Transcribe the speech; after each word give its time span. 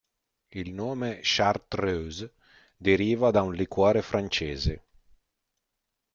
Il 0.55 0.73
nome 0.73 1.19
"chartreuse", 1.21 2.33
deriva 2.75 3.29
da 3.29 3.43
un 3.43 3.53
liquore 3.53 4.01
francese. 4.01 4.83